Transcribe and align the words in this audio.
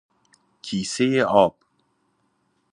کیسه 0.61 1.21
آب 1.25 1.55